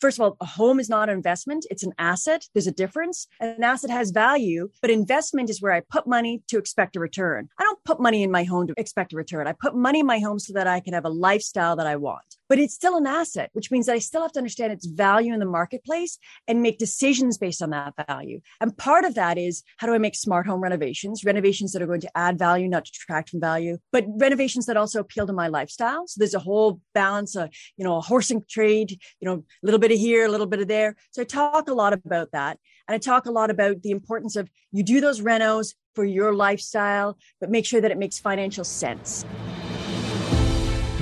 [0.00, 1.66] First of all, a home is not an investment.
[1.70, 2.44] It's an asset.
[2.52, 3.26] There's a difference.
[3.40, 7.48] An asset has value, but investment is where I put money to expect a return.
[7.58, 9.46] I don't put money in my home to expect a return.
[9.46, 11.96] I put money in my home so that I can have a lifestyle that I
[11.96, 14.86] want but it's still an asset, which means that I still have to understand its
[14.86, 18.40] value in the marketplace and make decisions based on that value.
[18.60, 21.86] And part of that is how do I make smart home renovations, renovations that are
[21.86, 25.48] going to add value, not detract from value, but renovations that also appeal to my
[25.48, 26.06] lifestyle.
[26.06, 29.80] So there's a whole balance of, you know, a horsing trade, you know, a little
[29.80, 30.96] bit of here, a little bit of there.
[31.10, 32.58] So I talk a lot about that.
[32.88, 36.34] And I talk a lot about the importance of you do those renos for your
[36.34, 39.24] lifestyle, but make sure that it makes financial sense.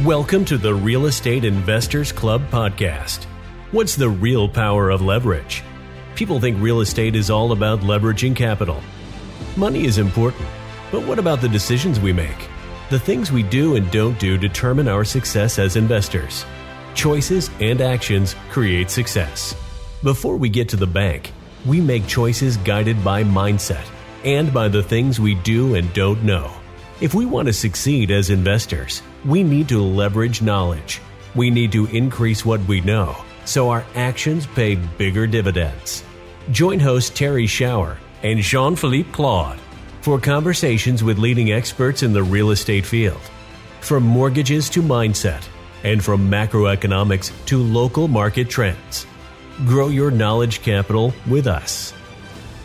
[0.05, 3.25] Welcome to the Real Estate Investors Club podcast.
[3.71, 5.63] What's the real power of leverage?
[6.15, 8.83] People think real estate is all about leveraging capital.
[9.57, 10.47] Money is important,
[10.93, 12.51] but what about the decisions we make?
[12.91, 16.45] The things we do and don't do determine our success as investors.
[16.95, 19.57] Choices and actions create success.
[20.03, 21.33] Before we get to the bank,
[21.65, 23.89] we make choices guided by mindset
[24.23, 26.53] and by the things we do and don't know.
[27.01, 31.01] If we want to succeed as investors, we need to leverage knowledge.
[31.35, 36.05] We need to increase what we know so our actions pay bigger dividends.
[36.53, 39.59] Join host Terry Shower and Jean Philippe Claude
[40.03, 43.21] for conversations with leading experts in the real estate field.
[43.81, 45.45] From mortgages to mindset,
[45.83, 49.05] and from macroeconomics to local market trends.
[49.67, 51.93] Grow your knowledge capital with us.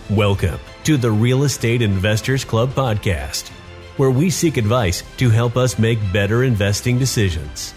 [0.09, 3.51] Welcome to the Real Estate Investors Club podcast
[3.99, 7.73] where we seek advice to help us make better investing decisions.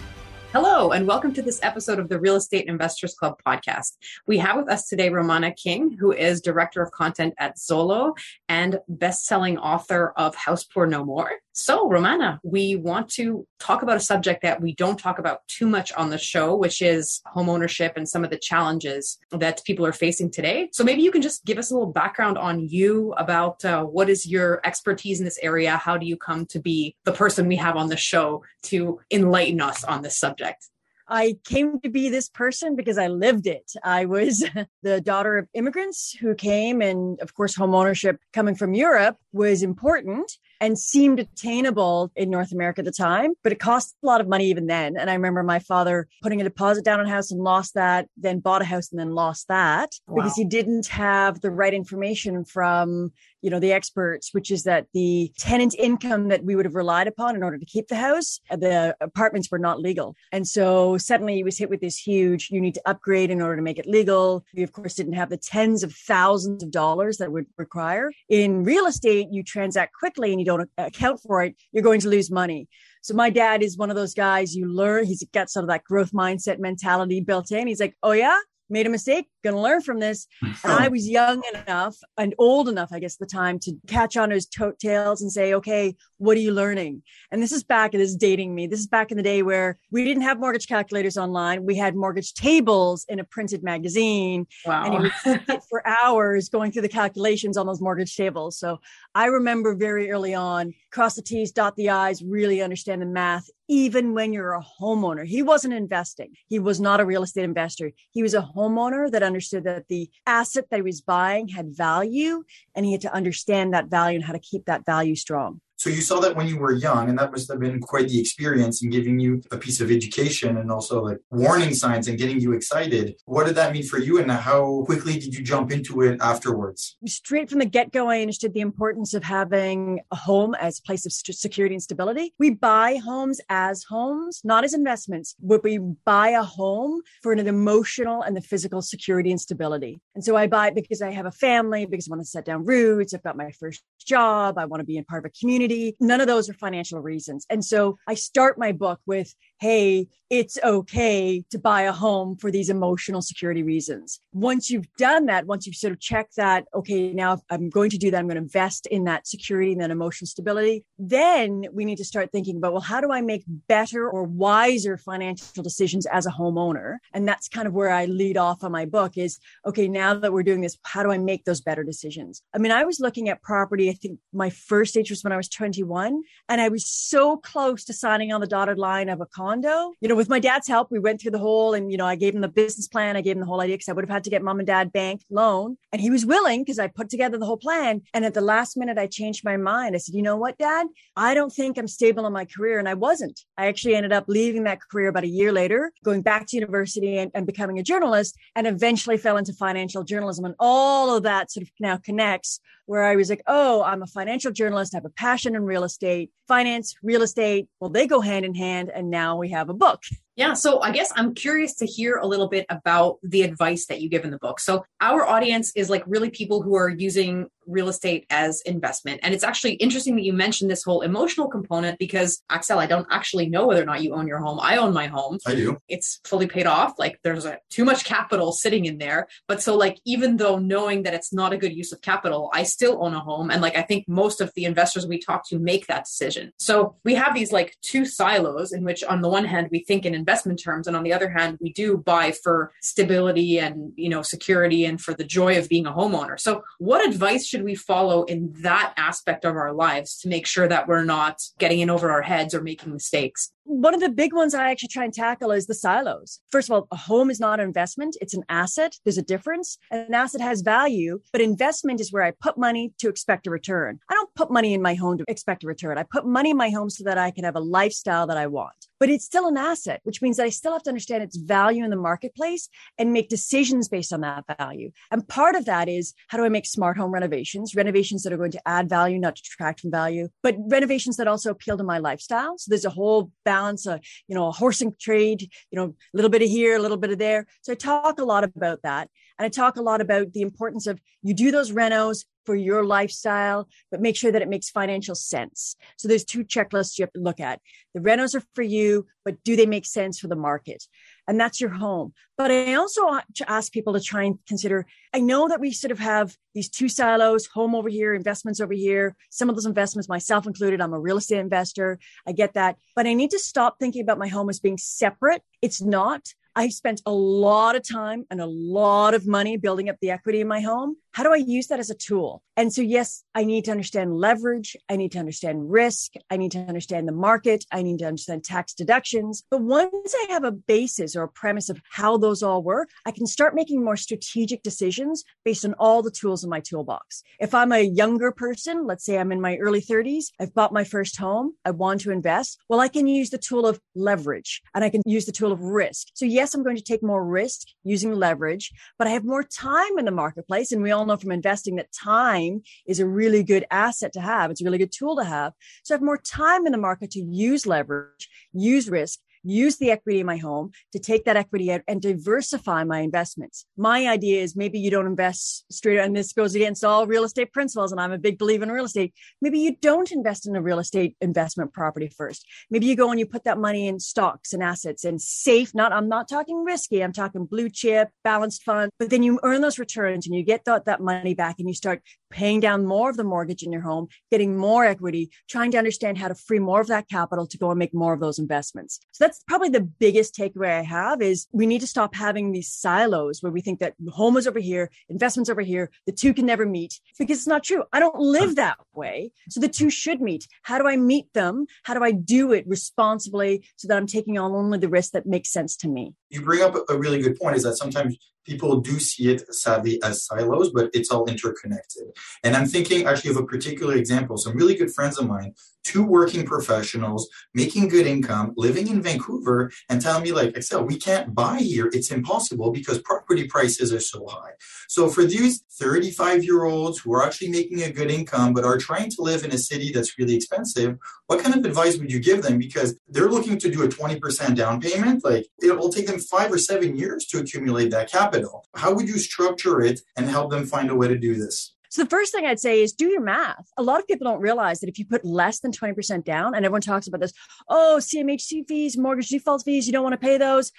[0.53, 3.97] Hello, and welcome to this episode of the Real Estate Investors Club podcast.
[4.25, 8.15] We have with us today Romana King, who is Director of Content at Zolo
[8.47, 11.29] and best-selling author of House Poor No More.
[11.55, 15.67] So, Romana, we want to talk about a subject that we don't talk about too
[15.67, 19.93] much on the show, which is homeownership and some of the challenges that people are
[19.93, 20.69] facing today.
[20.71, 24.09] So, maybe you can just give us a little background on you about uh, what
[24.09, 25.77] is your expertise in this area?
[25.77, 29.61] How do you come to be the person we have on the show to enlighten
[29.61, 30.69] us on this subject?
[31.13, 33.71] I came to be this person because I lived it.
[33.83, 34.43] I was
[34.81, 39.61] the daughter of immigrants who came, and of course, home ownership coming from Europe was
[39.61, 44.21] important and seemed attainable in North America at the time, but it cost a lot
[44.21, 44.97] of money even then.
[44.97, 48.07] And I remember my father putting a deposit down on a house and lost that,
[48.17, 50.15] then bought a house and then lost that wow.
[50.15, 53.11] because he didn't have the right information from
[53.43, 57.07] you know, the experts, which is that the tenant income that we would have relied
[57.07, 60.15] upon in order to keep the house, the apartments were not legal.
[60.31, 63.57] And so suddenly he was hit with this huge, you need to upgrade in order
[63.57, 64.45] to make it legal.
[64.55, 68.11] We, of course, didn't have the tens of thousands of dollars that would require.
[68.29, 72.09] In real estate, you transact quickly and you don't account for it, you're going to
[72.09, 72.69] lose money.
[73.01, 75.83] So my dad is one of those guys you learn, he's got sort of that
[75.83, 77.67] growth mindset mentality built in.
[77.67, 78.37] He's like, Oh yeah,
[78.69, 80.27] made a mistake, gonna learn from this.
[80.41, 84.31] And I was young enough and old enough, I guess, the time to catch on
[84.31, 84.47] his
[84.79, 87.03] tails and say, okay, what are you learning?
[87.31, 88.67] And this is back, it is dating me.
[88.67, 91.65] This is back in the day where we didn't have mortgage calculators online.
[91.65, 94.47] We had mortgage tables in a printed magazine.
[94.65, 94.85] Wow.
[94.85, 98.57] And he would sit for hours going through the calculations on those mortgage tables.
[98.57, 98.79] So
[99.13, 103.49] I remember very early on, cross the T's, dot the I's, really understand the math
[103.67, 105.25] even when you're a homeowner.
[105.25, 106.33] He wasn't investing.
[106.47, 107.91] He was not a real estate investor.
[108.11, 112.43] He was a homeowner that understood that the asset that he was buying had value
[112.75, 115.61] and he had to understand that value and how to keep that value strong.
[115.83, 118.17] So you saw that when you were young, and that must have been quite the
[118.17, 122.39] experience in giving you a piece of education and also like warning signs and getting
[122.39, 123.15] you excited.
[123.25, 126.95] What did that mean for you, and how quickly did you jump into it afterwards?
[127.05, 130.83] Straight from the get go, I understood the importance of having a home as a
[130.83, 132.33] place of security and stability.
[132.39, 137.45] We buy homes as homes, not as investments, but we buy a home for an
[137.45, 139.99] emotional and the physical security and stability.
[140.15, 142.45] And so I buy it because I have a family, because I want to set
[142.45, 143.13] down roots.
[143.13, 144.57] I've got my first job.
[144.57, 147.45] I want to be in part of a community None of those are financial reasons.
[147.49, 149.33] And so I start my book with,
[149.63, 154.19] Hey, it's okay to buy a home for these emotional security reasons.
[154.33, 157.97] Once you've done that, once you've sort of checked that, okay, now I'm going to
[157.97, 161.85] do that, I'm going to invest in that security and that emotional stability, then we
[161.85, 166.07] need to start thinking about, well, how do I make better or wiser financial decisions
[166.07, 166.97] as a homeowner?
[167.13, 170.33] And that's kind of where I lead off on my book is, okay, now that
[170.33, 172.41] we're doing this, how do I make those better decisions?
[172.53, 173.89] I mean, I was looking at property.
[173.89, 177.85] I think my first stage was when I was 21 and I was so close
[177.85, 179.93] to signing on the dotted line of a contract condo.
[180.01, 182.15] You know, with my dad's help, we went through the whole and, you know, I
[182.15, 183.15] gave him the business plan.
[183.15, 184.67] I gave him the whole idea because I would have had to get mom and
[184.67, 185.77] dad bank loan.
[185.91, 188.01] And he was willing because I put together the whole plan.
[188.13, 189.95] And at the last minute, I changed my mind.
[189.95, 190.87] I said, you know what, dad?
[191.15, 192.79] I don't think I'm stable in my career.
[192.79, 193.39] And I wasn't.
[193.57, 197.17] I actually ended up leaving that career about a year later, going back to university
[197.17, 200.45] and, and becoming a journalist and eventually fell into financial journalism.
[200.45, 204.07] And all of that sort of now connects where I was like, oh, I'm a
[204.07, 204.93] financial journalist.
[204.93, 207.67] I have a passion in real estate, finance, real estate.
[207.79, 208.91] Well, they go hand in hand.
[208.93, 210.01] And now we have a book.
[210.35, 210.53] Yeah.
[210.53, 214.09] So I guess I'm curious to hear a little bit about the advice that you
[214.09, 214.59] give in the book.
[214.59, 219.19] So our audience is like really people who are using real estate as investment.
[219.23, 223.07] And it's actually interesting that you mentioned this whole emotional component because Axel, I don't
[223.09, 224.59] actually know whether or not you own your home.
[224.61, 225.39] I own my home.
[225.45, 225.77] I do.
[225.87, 226.93] It's fully paid off.
[226.97, 229.27] Like there's a, too much capital sitting in there.
[229.47, 232.63] But so like even though knowing that it's not a good use of capital, I
[232.63, 233.49] still own a home.
[233.49, 236.51] And like I think most of the investors we talk to make that decision.
[236.57, 240.05] So we have these like two silos in which on the one hand we think
[240.05, 240.87] in investment terms.
[240.87, 244.99] And on the other hand we do buy for stability and you know security and
[244.99, 246.39] for the joy of being a homeowner.
[246.39, 250.67] So what advice should we follow in that aspect of our lives to make sure
[250.67, 254.33] that we're not getting in over our heads or making mistakes one of the big
[254.33, 256.39] ones I actually try and tackle is the silos.
[256.51, 258.17] First of all, a home is not an investment.
[258.21, 258.95] It's an asset.
[259.03, 259.77] There's a difference.
[259.91, 263.99] An asset has value, but investment is where I put money to expect a return.
[264.09, 265.97] I don't put money in my home to expect a return.
[265.97, 268.47] I put money in my home so that I can have a lifestyle that I
[268.47, 271.35] want but it's still an asset, which means that I still have to understand its
[271.35, 274.91] value in the marketplace and make decisions based on that value.
[275.11, 278.37] And part of that is how do I make smart home renovations, renovations that are
[278.37, 281.97] going to add value, not detract from value, but renovations that also appeal to my
[281.97, 282.57] lifestyle.
[282.57, 285.41] So there's a whole balance, a you know, a horsing trade,
[285.71, 287.41] you know, a little bit of here, a little bit of there.
[287.61, 289.09] So I talk a lot about that.
[289.37, 292.83] And I talk a lot about the importance of you do those renos, for your
[292.85, 295.75] lifestyle, but make sure that it makes financial sense.
[295.97, 297.59] So there's two checklists you have to look at.
[297.93, 300.83] The renos are for you, but do they make sense for the market?
[301.27, 302.13] And that's your home.
[302.37, 303.01] But I also
[303.47, 306.89] ask people to try and consider, I know that we sort of have these two
[306.89, 309.15] silos, home over here, investments over here.
[309.29, 311.99] Some of those investments, myself included, I'm a real estate investor.
[312.27, 312.77] I get that.
[312.95, 315.41] But I need to stop thinking about my home as being separate.
[315.61, 316.33] It's not.
[316.55, 320.41] I spent a lot of time and a lot of money building up the equity
[320.41, 320.97] in my home.
[321.13, 322.41] How do I use that as a tool?
[322.57, 324.75] And so, yes, I need to understand leverage.
[324.89, 326.13] I need to understand risk.
[326.31, 327.65] I need to understand the market.
[327.71, 329.43] I need to understand tax deductions.
[329.51, 333.11] But once I have a basis or a premise of how those all work, I
[333.11, 337.21] can start making more strategic decisions based on all the tools in my toolbox.
[337.39, 340.83] If I'm a younger person, let's say I'm in my early 30s, I've bought my
[340.83, 342.59] first home, I want to invest.
[342.69, 345.61] Well, I can use the tool of leverage and I can use the tool of
[345.61, 346.07] risk.
[346.15, 349.99] So, yes, I'm going to take more risk using leverage, but I have more time
[349.99, 350.71] in the marketplace.
[350.71, 354.51] And we all know from investing that time is a really good asset to have.
[354.51, 355.53] It's a really good tool to have.
[355.83, 360.19] So have more time in the market to use leverage, use risk, use the equity
[360.19, 363.65] in my home to take that equity out and diversify my investments.
[363.77, 367.51] My idea is maybe you don't invest straight, and this goes against all real estate
[367.51, 367.91] principles.
[367.91, 369.13] And I'm a big believer in real estate.
[369.41, 372.45] Maybe you don't invest in a real estate investment property first.
[372.69, 375.91] Maybe you go and you put that money in stocks and assets and safe, not,
[375.91, 377.03] I'm not talking risky.
[377.03, 380.65] I'm talking blue chip, balanced fund, but then you earn those returns and you get
[380.65, 383.81] that, that money back and you start paying down more of the mortgage in your
[383.81, 387.57] home, getting more equity, trying to understand how to free more of that capital to
[387.57, 388.99] go and make more of those investments.
[389.11, 392.51] So that's that's probably the biggest takeaway I have is we need to stop having
[392.51, 396.35] these silos where we think that home is over here, investments over here, the two
[396.35, 397.83] can never meet because it's not true.
[397.91, 399.31] I don't live that way.
[399.49, 400.47] So the two should meet.
[400.61, 401.65] How do I meet them?
[401.81, 405.25] How do I do it responsibly so that I'm taking on only the risk that
[405.25, 406.13] makes sense to me?
[406.29, 410.01] You bring up a really good point is that sometimes people do see it sadly
[410.03, 412.03] as silos, but it's all interconnected.
[412.43, 414.37] And I'm thinking actually of a particular example.
[414.37, 419.71] Some really good friends of mine two working professionals making good income, living in Vancouver,
[419.89, 421.89] and telling me, like, Excel, we can't buy here.
[421.93, 424.51] It's impossible because property prices are so high.
[424.87, 428.77] So for these 35 year olds who are actually making a good income but are
[428.77, 430.97] trying to live in a city that's really expensive,
[431.27, 432.57] what kind of advice would you give them?
[432.57, 435.23] Because they're looking to do a 20% down payment.
[435.23, 438.65] Like it will take them five or seven years to accumulate that capital.
[438.75, 441.75] How would you structure it and help them find a way to do this?
[441.89, 443.67] So the first thing I'd say is do your math.
[443.77, 446.65] A lot of people don't realize that if you put less than 20% down, and
[446.65, 447.33] everyone talks about this,
[447.69, 450.71] oh, CMHC fees, mortgage default fees, you don't want to pay those.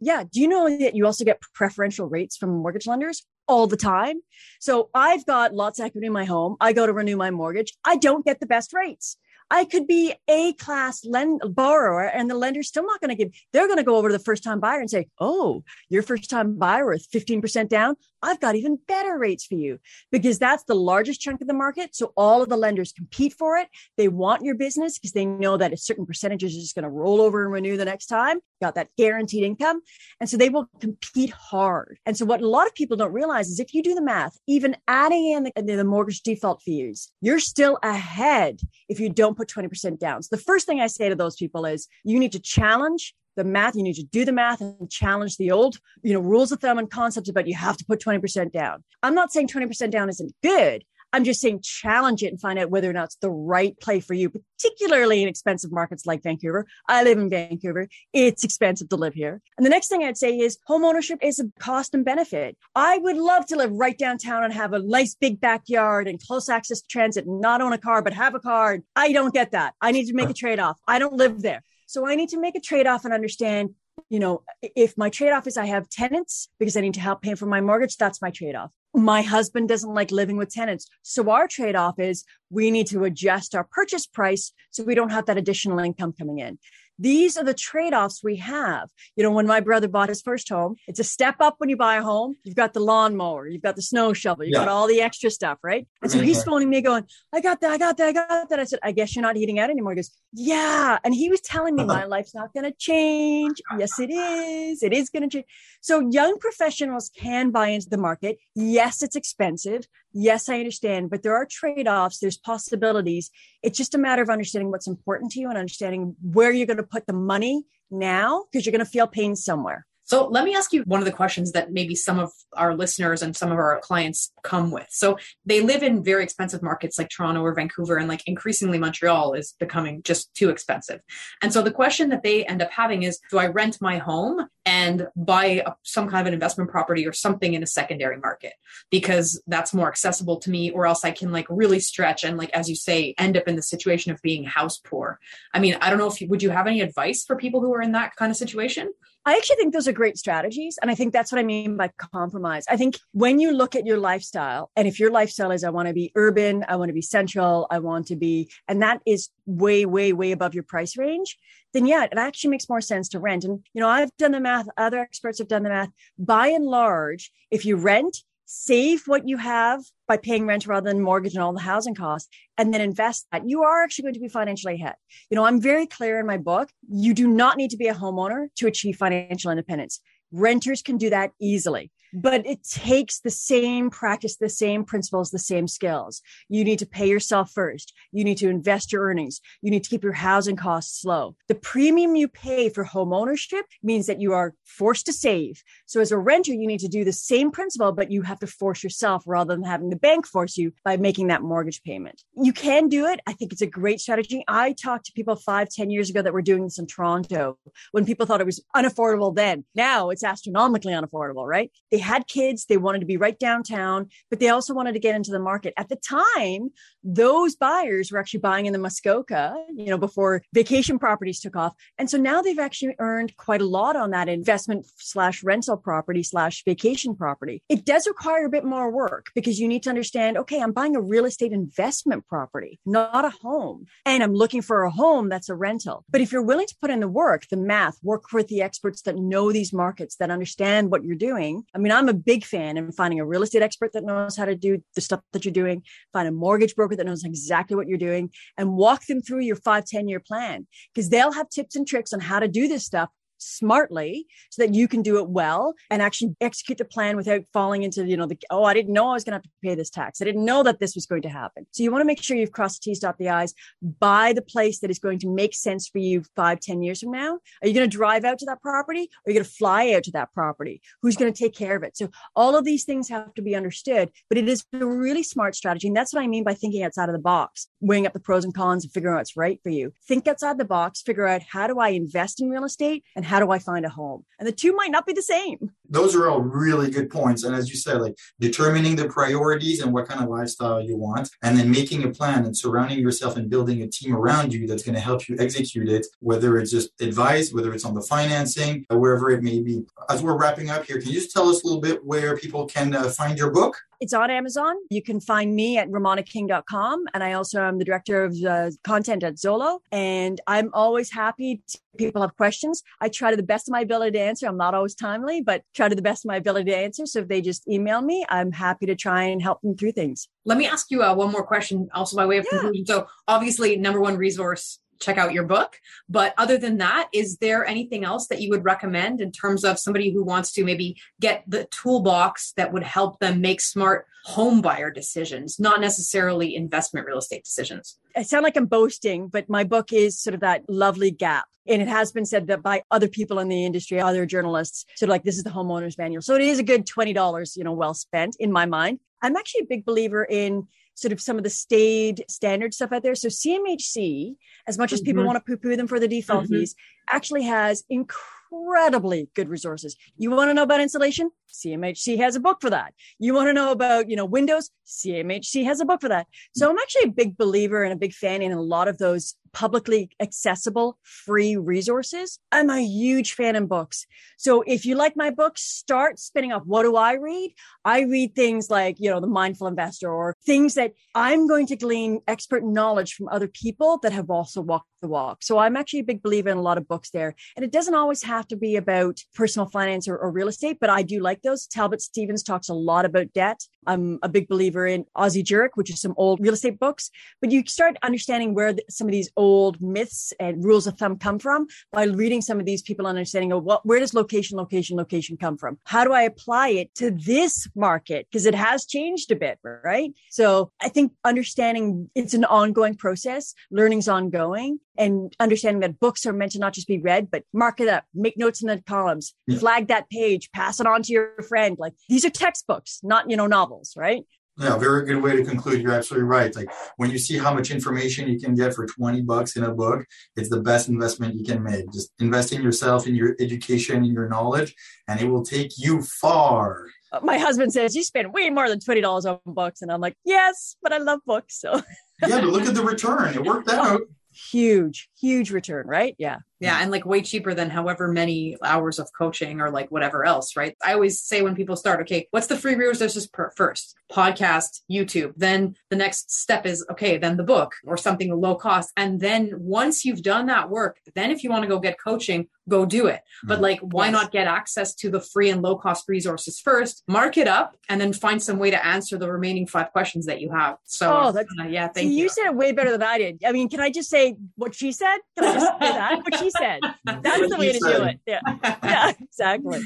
[0.00, 0.24] Yeah.
[0.24, 3.24] Do you know that you also get preferential rates from mortgage lenders?
[3.48, 4.20] all the time.
[4.60, 6.56] So I've got lots of equity in my home.
[6.60, 7.74] I go to renew my mortgage.
[7.84, 9.16] I don't get the best rates.
[9.52, 13.34] I could be a class lend borrower and the lender's still not going to give,
[13.52, 16.30] they're going to go over to the first time buyer and say, Oh, your first
[16.30, 17.96] time buyer with 15% down.
[18.22, 19.78] I've got even better rates for you
[20.10, 21.94] because that's the largest chunk of the market.
[21.94, 23.68] So all of the lenders compete for it.
[23.96, 26.90] They want your business because they know that a certain percentage is just going to
[26.90, 28.38] roll over and renew the next time.
[28.60, 29.80] Got that guaranteed income.
[30.20, 31.98] And so they will compete hard.
[32.06, 34.38] And so what a lot of people don't realize is if you do the math,
[34.46, 39.48] even adding in the, the mortgage default fees, you're still ahead if you don't put
[39.48, 40.22] 20% down.
[40.22, 43.44] So the first thing I say to those people is you need to challenge the
[43.44, 43.74] math.
[43.74, 46.78] You need to do the math and challenge the old, you know, rules of thumb
[46.78, 48.84] and concepts about you have to put 20% down.
[49.02, 50.84] I'm not saying 20% down isn't good.
[51.14, 54.00] I'm just saying challenge it and find out whether or not it's the right play
[54.00, 56.66] for you, particularly in expensive markets like Vancouver.
[56.88, 57.88] I live in Vancouver.
[58.14, 59.42] It's expensive to live here.
[59.58, 62.56] And the next thing I'd say is home ownership is a cost and benefit.
[62.74, 66.48] I would love to live right downtown and have a nice big backyard and close
[66.48, 68.78] access to transit not own a car, but have a car.
[68.96, 69.74] I don't get that.
[69.82, 70.80] I need to make a trade off.
[70.88, 71.62] I don't live there.
[71.92, 73.74] So I need to make a trade off and understand,
[74.08, 77.20] you know, if my trade off is I have tenants because I need to help
[77.20, 78.70] pay for my mortgage, that's my trade off.
[78.94, 80.88] My husband doesn't like living with tenants.
[81.02, 85.10] So our trade off is we need to adjust our purchase price so we don't
[85.10, 86.58] have that additional income coming in.
[87.02, 88.88] These are the trade offs we have.
[89.16, 91.76] You know, when my brother bought his first home, it's a step up when you
[91.76, 92.36] buy a home.
[92.44, 94.60] You've got the lawnmower, you've got the snow shovel, you've yeah.
[94.60, 95.84] got all the extra stuff, right?
[96.00, 96.50] And so he's mm-hmm.
[96.50, 98.60] phoning me going, I got that, I got that, I got that.
[98.60, 99.92] I said, I guess you're not heating out anymore.
[99.92, 100.98] He goes, Yeah.
[101.02, 101.92] And he was telling me uh-huh.
[101.92, 103.60] my life's not going to change.
[103.76, 104.84] Yes, it is.
[104.84, 105.46] It is going to change.
[105.80, 108.38] So young professionals can buy into the market.
[108.54, 109.88] Yes, it's expensive.
[110.14, 113.30] Yes, I understand, but there are trade offs, there's possibilities.
[113.62, 116.76] It's just a matter of understanding what's important to you and understanding where you're going
[116.76, 119.86] to put the money now because you're going to feel pain somewhere.
[120.04, 123.22] So let me ask you one of the questions that maybe some of our listeners
[123.22, 124.86] and some of our clients come with.
[124.90, 125.16] So
[125.46, 129.54] they live in very expensive markets like Toronto or Vancouver, and like increasingly Montreal is
[129.58, 131.00] becoming just too expensive.
[131.40, 134.48] And so the question that they end up having is Do I rent my home
[134.64, 138.52] and buy a, some kind of an investment property or something in a secondary market
[138.90, 142.50] because that's more accessible to me, or else I can like really stretch and, like,
[142.50, 145.18] as you say, end up in the situation of being house poor?
[145.54, 147.72] I mean, I don't know if you would you have any advice for people who
[147.74, 148.92] are in that kind of situation?
[149.24, 150.78] I actually think those are great strategies.
[150.82, 152.64] And I think that's what I mean by compromise.
[152.68, 155.88] I think when you look at your lifestyle, and if your lifestyle is, I want
[155.88, 159.28] to be urban, I want to be central, I want to be, and that is
[159.46, 161.38] way, way, way above your price range,
[161.72, 163.44] then yeah, it actually makes more sense to rent.
[163.44, 165.90] And, you know, I've done the math, other experts have done the math.
[166.18, 171.00] By and large, if you rent, save what you have by paying rent rather than
[171.00, 172.28] mortgage and all the housing costs
[172.58, 173.48] and then invest that.
[173.48, 174.96] You are actually going to be financially ahead.
[175.30, 177.94] You know i'm very clear in my book you do not need to be a
[177.94, 180.00] homeowner to achieve financial independence.
[180.30, 185.38] Renters can do that easily but it takes the same practice, the same principles, the
[185.38, 186.22] same skills.
[186.48, 187.92] You need to pay yourself first.
[188.12, 189.40] You need to invest your earnings.
[189.62, 191.36] You need to keep your housing costs low.
[191.48, 195.62] The premium you pay for home ownership means that you are forced to save.
[195.86, 198.46] So as a renter, you need to do the same principle, but you have to
[198.46, 202.22] force yourself rather than having the bank force you by making that mortgage payment.
[202.36, 203.20] You can do it.
[203.26, 204.44] I think it's a great strategy.
[204.48, 207.58] I talked to people five, ten years ago that were doing this in Toronto
[207.92, 209.64] when people thought it was unaffordable then.
[209.74, 211.70] Now it's astronomically unaffordable, right?
[211.90, 215.14] They had kids, they wanted to be right downtown, but they also wanted to get
[215.14, 215.72] into the market.
[215.76, 216.70] At the time,
[217.02, 221.74] those buyers were actually buying in the Muskoka, you know, before vacation properties took off.
[221.98, 226.22] And so now they've actually earned quite a lot on that investment slash rental property
[226.22, 227.62] slash vacation property.
[227.68, 230.96] It does require a bit more work because you need to understand, okay, I'm buying
[230.96, 233.86] a real estate investment property, not a home.
[234.04, 236.04] And I'm looking for a home that's a rental.
[236.10, 239.02] But if you're willing to put in the work, the math, work with the experts
[239.02, 241.64] that know these markets, that understand what you're doing.
[241.74, 244.44] I mean, I'm a big fan in finding a real estate expert that knows how
[244.44, 245.82] to do the stuff that you're doing,
[246.12, 249.56] find a mortgage broker that knows exactly what you're doing and walk them through your
[249.56, 250.66] five ten year plan.
[250.94, 253.10] Because they'll have tips and tricks on how to do this stuff
[253.42, 257.82] smartly so that you can do it well and actually execute the plan without falling
[257.82, 259.74] into, you know, the, oh, I didn't know I was going to have to pay
[259.74, 260.20] this tax.
[260.20, 261.66] I didn't know that this was going to happen.
[261.72, 264.42] So you want to make sure you've crossed the T's, dot the I's, buy the
[264.42, 267.38] place that is going to make sense for you five, ten years from now.
[267.62, 269.92] Are you going to drive out to that property or are you going to fly
[269.92, 270.80] out to that property?
[271.02, 271.96] Who's going to take care of it?
[271.96, 275.54] So all of these things have to be understood, but it is a really smart
[275.54, 275.88] strategy.
[275.88, 278.44] And that's what I mean by thinking outside of the box, weighing up the pros
[278.44, 279.92] and cons and figuring out what's right for you.
[280.06, 283.40] Think outside the box, figure out how do I invest in real estate and how
[283.40, 284.26] do I find a home?
[284.38, 285.72] And the two might not be the same.
[285.92, 287.44] Those are all really good points.
[287.44, 291.28] And as you said, like determining the priorities and what kind of lifestyle you want,
[291.42, 294.82] and then making a plan and surrounding yourself and building a team around you that's
[294.82, 298.86] going to help you execute it, whether it's just advice, whether it's on the financing,
[298.88, 299.84] wherever it may be.
[300.08, 302.66] As we're wrapping up here, can you just tell us a little bit where people
[302.66, 303.76] can uh, find your book?
[304.00, 304.74] It's on Amazon.
[304.90, 307.04] You can find me at romanaking.com.
[307.14, 309.78] And I also am the director of uh, content at Zolo.
[309.92, 312.82] And I'm always happy to people have questions.
[313.00, 314.46] I try to the best of my ability to answer.
[314.46, 317.06] I'm not always timely, but try try to the best of my ability to answer.
[317.06, 320.28] So if they just email me, I'm happy to try and help them through things.
[320.44, 322.60] Let me ask you uh, one more question, also by way of yeah.
[322.60, 322.86] conclusion.
[322.86, 325.78] So obviously, number one resource check out your book.
[326.08, 329.78] But other than that, is there anything else that you would recommend in terms of
[329.78, 334.62] somebody who wants to maybe get the toolbox that would help them make smart home
[334.62, 337.98] buyer decisions, not necessarily investment real estate decisions?
[338.16, 341.46] I sound like I'm boasting, but my book is sort of that lovely gap.
[341.66, 345.08] And it has been said that by other people in the industry, other journalists, sort
[345.08, 346.22] of like this is the homeowner's manual.
[346.22, 348.98] So it is a good $20, you know, well spent in my mind.
[349.22, 353.02] I'm actually a big believer in sort of some of the staid standard stuff out
[353.02, 353.14] there.
[353.14, 354.34] So CMHC,
[354.66, 355.28] as much as people mm-hmm.
[355.28, 356.54] want to poo poo them for the default mm-hmm.
[356.54, 356.74] fees,
[357.10, 359.96] actually has incredibly good resources.
[360.16, 361.30] You want to know about insulation?
[361.52, 362.94] CMHC has a book for that.
[363.18, 364.70] You want to know about, you know, Windows?
[364.86, 366.26] CMHC has a book for that.
[366.54, 369.34] So I'm actually a big believer and a big fan in a lot of those
[369.52, 372.38] publicly accessible free resources.
[372.50, 374.06] I'm a huge fan in books.
[374.38, 376.62] So if you like my books, start spinning off.
[376.64, 377.54] What do I read?
[377.84, 381.76] I read things like, you know, The Mindful Investor or things that I'm going to
[381.76, 385.42] glean expert knowledge from other people that have also walked the walk.
[385.42, 387.34] So I'm actually a big believer in a lot of books there.
[387.56, 390.88] And it doesn't always have to be about personal finance or, or real estate, but
[390.88, 391.66] I do like those.
[391.66, 393.60] Talbot Stevens talks a lot about debt.
[393.86, 397.50] I'm a big believer in Ozzie Jurock, which is some old real estate books, but
[397.50, 401.38] you start understanding where the, some of these old myths and rules of thumb come
[401.38, 404.96] from by reading some of these people and understanding of what, where does location, location,
[404.96, 405.78] location come from?
[405.84, 408.26] How do I apply it to this market?
[408.30, 410.12] Because it has changed a bit, right?
[410.30, 413.54] So I think understanding it's an ongoing process.
[413.70, 417.80] Learning's ongoing and understanding that books are meant to not just be read, but mark
[417.80, 419.58] it up, make notes in the columns, yeah.
[419.58, 421.76] flag that page, pass it on to your friend.
[421.78, 424.24] Like these are textbooks, not, you know, novels, right?
[424.58, 425.80] Yeah, very good way to conclude.
[425.80, 426.54] You're absolutely right.
[426.54, 429.72] Like when you see how much information you can get for 20 bucks in a
[429.72, 430.04] book,
[430.36, 431.90] it's the best investment you can make.
[431.90, 434.74] Just invest in yourself, in your education, in your knowledge,
[435.08, 436.86] and it will take you far.
[437.12, 439.80] Uh, my husband says you spend way more than $20 on books.
[439.80, 441.58] And I'm like, yes, but I love books.
[441.58, 441.80] So
[442.26, 443.34] yeah, but look at the return.
[443.34, 446.14] It worked out huge, huge return, right?
[446.18, 446.38] Yeah.
[446.62, 446.78] Yeah.
[446.80, 450.76] And like way cheaper than however many hours of coaching or like whatever else, right?
[450.84, 453.96] I always say when people start, okay, what's the free resources per first?
[454.10, 455.32] Podcast, YouTube.
[455.36, 458.92] Then the next step is, okay, then the book or something low cost.
[458.96, 462.48] And then once you've done that work, then if you want to go get coaching,
[462.68, 463.22] go do it.
[463.42, 463.62] But mm-hmm.
[463.62, 464.12] like, why yes.
[464.12, 468.00] not get access to the free and low cost resources first, mark it up, and
[468.00, 470.76] then find some way to answer the remaining five questions that you have.
[470.84, 472.12] So, oh, that's, uh, yeah, thank you.
[472.12, 473.42] You said it way better than I did.
[473.44, 475.18] I mean, can I just say what she said?
[475.36, 476.18] Can I just say that?
[476.18, 476.80] What she said.
[477.04, 478.20] That's the way to do it.
[478.26, 478.40] Yeah.
[478.82, 479.80] Yeah, exactly.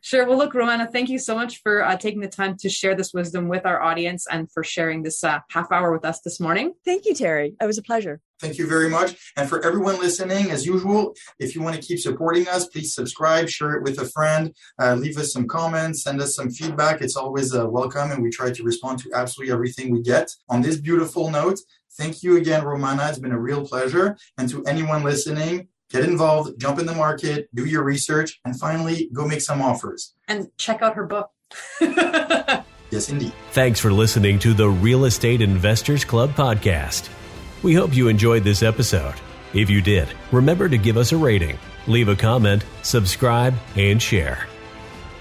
[0.00, 0.26] Sure.
[0.28, 3.12] Well, look, Romana, thank you so much for uh, taking the time to share this
[3.12, 6.74] wisdom with our audience and for sharing this uh, half hour with us this morning.
[6.84, 7.56] Thank you, Terry.
[7.60, 8.20] It was a pleasure.
[8.40, 9.32] Thank you very much.
[9.36, 13.48] And for everyone listening, as usual, if you want to keep supporting us, please subscribe,
[13.48, 17.00] share it with a friend, uh, leave us some comments, send us some feedback.
[17.00, 20.30] It's always uh, welcome, and we try to respond to absolutely everything we get.
[20.50, 21.58] On this beautiful note,
[21.96, 23.08] thank you again, Romana.
[23.08, 24.16] It's been a real pleasure.
[24.38, 29.08] And to anyone listening, get involved, jump in the market, do your research, and finally
[29.12, 30.14] go make some offers.
[30.28, 31.30] And check out her book.
[31.80, 33.32] yes, indeed.
[33.52, 37.08] Thanks for listening to the Real Estate Investors Club podcast.
[37.62, 39.14] We hope you enjoyed this episode.
[39.54, 44.46] If you did, remember to give us a rating, leave a comment, subscribe, and share.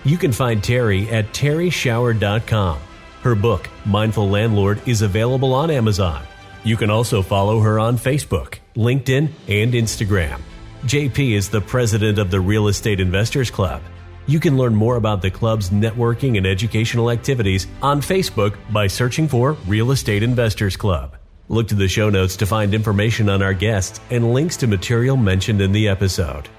[0.04, 2.80] You can find Terry at terryshower.com.
[3.22, 6.24] Her book, Mindful Landlord, is available on Amazon.
[6.66, 10.42] You can also follow her on Facebook, LinkedIn, and Instagram.
[10.86, 13.84] JP is the president of the Real Estate Investors Club.
[14.26, 19.28] You can learn more about the club's networking and educational activities on Facebook by searching
[19.28, 21.16] for Real Estate Investors Club.
[21.50, 25.18] Look to the show notes to find information on our guests and links to material
[25.18, 26.50] mentioned in the episode.